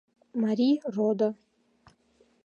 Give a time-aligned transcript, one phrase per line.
[0.43, 1.29] Марий родо